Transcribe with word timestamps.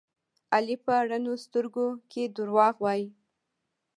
علي 0.53 0.75
په 0.85 0.93
رڼو 1.09 1.33
سترګو 1.45 1.87
کې 2.11 2.23
دروغ 2.35 2.75
وایي. 2.83 3.05